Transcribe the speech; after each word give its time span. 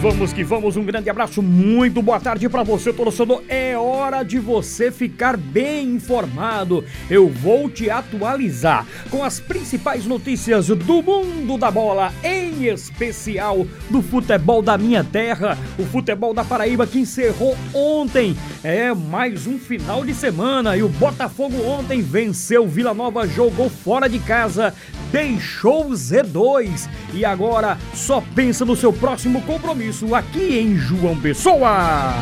vamos 0.00 0.32
que 0.32 0.44
vamos. 0.44 0.76
Um 0.76 0.84
grande 0.84 1.08
abraço, 1.08 1.42
muito 1.42 2.02
boa 2.02 2.20
tarde 2.20 2.48
para 2.48 2.62
você, 2.62 2.92
torcedor. 2.92 3.42
É 3.48 3.76
hora 3.76 4.22
de 4.22 4.38
você 4.38 4.90
ficar 4.90 5.36
bem 5.36 5.94
informado. 5.94 6.84
Eu 7.08 7.28
vou 7.28 7.70
te 7.70 7.88
atualizar 7.88 8.86
com 9.10 9.24
as 9.24 9.40
principais 9.40 10.04
notícias 10.04 10.68
do 10.68 11.02
mundo 11.02 11.56
da 11.56 11.70
bola, 11.70 12.12
em 12.22 12.66
especial 12.66 13.66
do 13.90 14.02
futebol 14.02 14.60
da 14.60 14.76
minha 14.76 15.04
terra, 15.04 15.56
o 15.78 15.84
futebol 15.84 16.34
da 16.34 16.44
Paraíba 16.44 16.86
que 16.86 16.98
encerrou 16.98 17.56
ontem. 17.72 18.36
É 18.62 18.92
mais 18.92 19.46
um 19.46 19.58
final 19.58 20.04
de 20.04 20.14
semana 20.14 20.76
e 20.76 20.82
o 20.82 20.88
Botafogo 20.88 21.62
ontem 21.64 22.02
venceu 22.02 22.66
Vila 22.66 22.92
Nova, 22.92 23.26
jogou 23.26 23.70
fora 23.70 24.08
de 24.08 24.18
casa, 24.18 24.74
deixou 25.10 25.90
Z2 25.90 26.88
e 27.12 27.24
agora 27.24 27.78
só 27.94 28.22
pensa 28.34 28.64
no 28.64 28.76
seu 28.76 28.92
próximo 28.92 29.42
compromisso 29.42 30.14
aqui 30.14 30.58
em 30.58 30.76
João 30.76 31.18
Pessoa. 31.20 32.14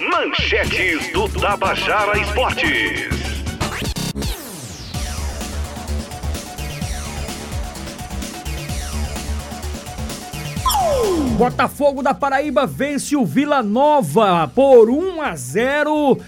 Manchetes 0.00 1.12
do 1.12 1.28
Tabajara 1.28 2.18
Esportes. 2.18 3.18
Botafogo 11.38 12.02
da 12.02 12.12
Paraíba 12.12 12.66
vence 12.66 13.14
o 13.14 13.24
Vila 13.24 13.62
Nova 13.62 14.50
por 14.52 14.90
1 14.90 15.22
a 15.22 15.36
0 15.36 16.18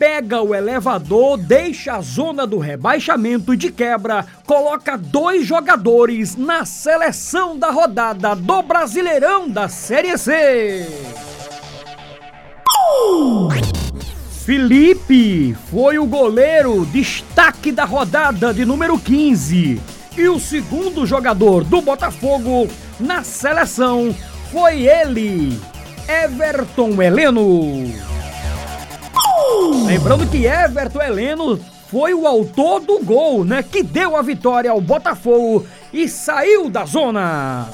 pega 0.00 0.40
o 0.40 0.54
elevador, 0.54 1.36
deixa 1.36 1.92
a 1.92 2.00
zona 2.00 2.46
do 2.46 2.56
rebaixamento 2.56 3.54
de 3.54 3.70
quebra, 3.70 4.24
coloca 4.46 4.96
dois 4.96 5.46
jogadores 5.46 6.36
na 6.36 6.64
seleção 6.64 7.58
da 7.58 7.70
rodada 7.70 8.34
do 8.34 8.62
Brasileirão 8.62 9.46
da 9.46 9.68
Série 9.68 10.16
C. 10.16 10.88
Felipe 14.46 15.54
foi 15.70 15.98
o 15.98 16.06
goleiro 16.06 16.86
destaque 16.86 17.70
da 17.70 17.84
rodada 17.84 18.54
de 18.54 18.64
número 18.64 18.98
15. 18.98 19.78
E 20.16 20.28
o 20.30 20.40
segundo 20.40 21.04
jogador 21.04 21.62
do 21.62 21.82
Botafogo 21.82 22.66
na 22.98 23.22
seleção 23.22 24.16
foi 24.50 24.86
ele, 24.86 25.60
Everton 26.08 27.02
Heleno. 27.02 28.19
Lembrando 29.90 30.24
que 30.24 30.46
Everton 30.46 31.02
Heleno 31.02 31.58
foi 31.90 32.14
o 32.14 32.24
autor 32.24 32.78
do 32.78 33.00
gol, 33.00 33.44
né? 33.44 33.60
Que 33.60 33.82
deu 33.82 34.14
a 34.14 34.22
vitória 34.22 34.70
ao 34.70 34.80
Botafogo 34.80 35.66
e 35.92 36.08
saiu 36.08 36.70
da 36.70 36.84
zona. 36.84 37.66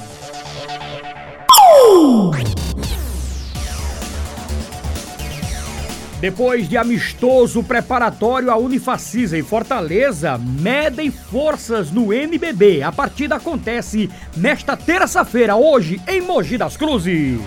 Depois 6.19 6.67
de 6.67 6.79
amistoso 6.79 7.63
preparatório, 7.63 8.51
a 8.51 8.57
Unifacisa 8.57 9.37
e 9.37 9.43
Fortaleza 9.43 10.39
medem 10.39 11.11
forças 11.11 11.91
no 11.91 12.15
NBB. 12.15 12.83
A 12.83 12.91
partida 12.91 13.35
acontece 13.35 14.09
nesta 14.35 14.75
terça-feira, 14.75 15.55
hoje, 15.55 16.01
em 16.09 16.23
Mogi 16.23 16.57
das 16.57 16.79
Cruzes. 16.79 17.43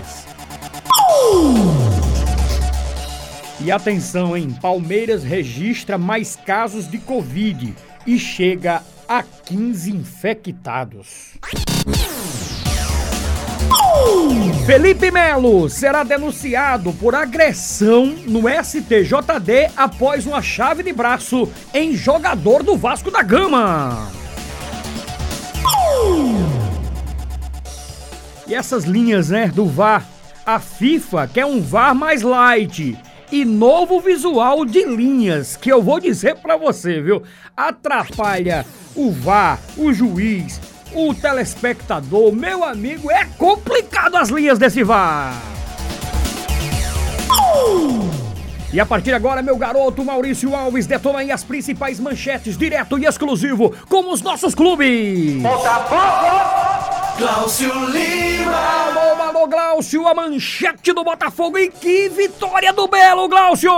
E 3.62 3.70
atenção, 3.70 4.34
hein? 4.34 4.56
Palmeiras 4.60 5.22
registra 5.22 5.98
mais 5.98 6.34
casos 6.34 6.90
de 6.90 6.96
Covid 6.96 7.74
e 8.06 8.18
chega 8.18 8.82
a 9.06 9.22
15 9.22 9.92
infectados. 9.92 11.34
Felipe 14.64 15.10
Melo 15.10 15.68
será 15.68 16.02
denunciado 16.02 16.90
por 16.94 17.14
agressão 17.14 18.06
no 18.06 18.44
STJD 18.48 19.70
após 19.76 20.26
uma 20.26 20.40
chave 20.40 20.82
de 20.82 20.92
braço 20.92 21.46
em 21.74 21.94
jogador 21.94 22.62
do 22.62 22.78
Vasco 22.78 23.10
da 23.10 23.22
Gama. 23.22 24.10
E 28.46 28.54
essas 28.54 28.84
linhas, 28.84 29.28
né, 29.28 29.48
do 29.48 29.66
VAR, 29.66 30.08
a 30.46 30.58
FIFA 30.58 31.28
quer 31.28 31.44
um 31.44 31.60
VAR 31.60 31.94
mais 31.94 32.22
light 32.22 32.96
e 33.32 33.44
novo 33.44 34.00
visual 34.00 34.64
de 34.64 34.84
linhas 34.84 35.56
que 35.56 35.70
eu 35.70 35.82
vou 35.82 36.00
dizer 36.00 36.36
para 36.36 36.56
você, 36.56 37.00
viu? 37.00 37.22
Atrapalha 37.56 38.66
o 38.94 39.10
VAR, 39.10 39.58
o 39.76 39.92
juiz, 39.92 40.60
o 40.92 41.14
telespectador, 41.14 42.32
meu 42.32 42.64
amigo, 42.64 43.10
é 43.10 43.24
complicado 43.38 44.16
as 44.16 44.28
linhas 44.28 44.58
desse 44.58 44.82
VAR. 44.82 45.34
E 48.72 48.78
a 48.78 48.86
partir 48.86 49.06
de 49.06 49.14
agora, 49.14 49.42
meu 49.42 49.56
garoto 49.56 50.04
Maurício 50.04 50.54
Alves 50.54 50.86
detona 50.86 51.20
aí 51.20 51.32
as 51.32 51.42
principais 51.42 51.98
manchetes, 51.98 52.56
direto 52.56 52.98
e 52.98 53.04
exclusivo, 53.04 53.74
com 53.88 54.12
os 54.12 54.22
nossos 54.22 54.54
clubes. 54.54 55.42
Botafogo! 55.42 56.39
Glaucio 57.20 57.68
Lima! 57.90 58.56
Alô, 58.56 59.22
alô, 59.22 59.46
Glaucio, 59.46 60.08
a 60.08 60.14
manchete 60.14 60.90
do 60.94 61.04
Botafogo 61.04 61.58
e 61.58 61.70
que 61.70 62.08
vitória 62.08 62.72
do 62.72 62.88
Belo, 62.88 63.28
Glaucio! 63.28 63.70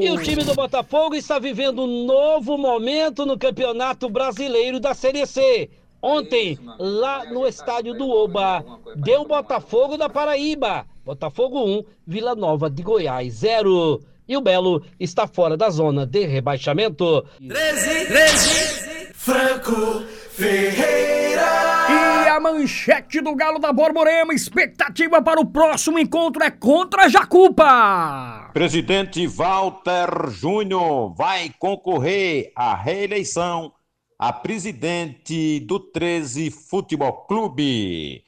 E 0.00 0.10
o 0.10 0.18
time 0.18 0.42
do 0.42 0.54
Botafogo 0.54 1.14
está 1.14 1.38
vivendo 1.38 1.82
um 1.82 2.06
novo 2.06 2.56
momento 2.56 3.26
no 3.26 3.38
Campeonato 3.38 4.08
Brasileiro 4.08 4.80
da 4.80 4.94
Série 4.94 5.26
C. 5.26 5.68
Ontem, 6.00 6.58
lá 6.78 7.26
no 7.26 7.46
estádio 7.46 7.92
do 7.92 8.08
Oba, 8.08 8.64
deu 8.96 9.26
Botafogo 9.26 9.98
da 9.98 10.08
Paraíba. 10.08 10.86
Botafogo 11.04 11.62
1, 11.62 11.84
Vila 12.06 12.34
Nova 12.34 12.70
de 12.70 12.82
Goiás 12.82 13.34
0 13.34 14.00
e 14.26 14.38
o 14.38 14.40
Belo 14.40 14.82
está 14.98 15.26
fora 15.26 15.54
da 15.54 15.68
zona 15.68 16.06
de 16.06 16.24
rebaixamento. 16.24 17.26
13, 17.46 18.06
13, 18.06 19.12
Franco 19.12 20.02
Ferreira. 20.30 22.19
A 22.40 22.42
manchete 22.42 23.20
do 23.20 23.34
Galo 23.34 23.58
da 23.58 23.70
Borborema, 23.70 24.32
expectativa 24.32 25.20
para 25.20 25.38
o 25.38 25.44
próximo 25.44 25.98
encontro 25.98 26.42
é 26.42 26.50
contra 26.50 27.06
Jacupa. 27.06 28.48
Presidente 28.54 29.26
Walter 29.26 30.08
Júnior 30.30 31.14
vai 31.14 31.52
concorrer 31.58 32.50
à 32.56 32.74
reeleição 32.74 33.70
a 34.18 34.32
presidente 34.32 35.60
do 35.60 35.78
13 35.78 36.50
Futebol 36.50 37.12
Clube. 37.26 38.24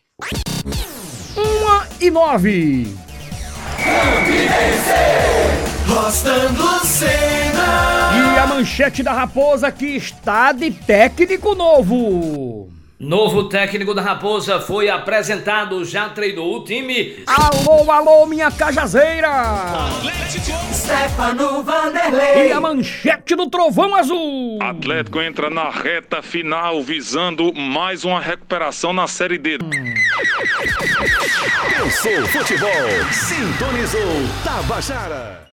1 1.34 2.04
e 2.04 2.10
9. 2.10 2.94
Rostando 5.88 6.84
Cena. 6.84 8.34
E 8.36 8.38
a 8.38 8.46
manchete 8.46 9.02
da 9.02 9.14
Raposa 9.14 9.72
que 9.72 9.86
está 9.86 10.52
de 10.52 10.70
técnico 10.70 11.54
novo. 11.54 12.81
Novo 13.02 13.48
técnico 13.48 13.92
da 13.94 14.00
Raposa 14.00 14.60
foi 14.60 14.88
apresentado, 14.88 15.84
já 15.84 16.08
treinou 16.08 16.56
o 16.56 16.64
time. 16.64 17.16
Alô, 17.26 17.90
alô, 17.90 18.26
minha 18.26 18.48
cajazeira! 18.48 19.28
Stefano 20.72 21.64
Vanderlei. 21.64 22.50
E 22.50 22.52
a 22.52 22.60
manchete 22.60 23.34
do 23.34 23.50
Trovão 23.50 23.92
Azul! 23.96 24.60
Atlético 24.62 25.20
entra 25.20 25.50
na 25.50 25.68
reta 25.68 26.22
final 26.22 26.80
visando 26.80 27.52
mais 27.52 28.04
uma 28.04 28.20
recuperação 28.20 28.92
na 28.92 29.08
Série 29.08 29.36
D. 29.36 29.58
Pensou 31.68 32.26
futebol, 32.28 32.70
sintonizou 33.10 34.28
Tabajara. 34.44 35.42